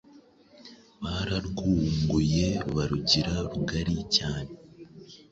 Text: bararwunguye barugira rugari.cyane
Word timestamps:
bararwunguye 1.03 2.47
barugira 2.75 3.33
rugari.cyane 3.51 4.53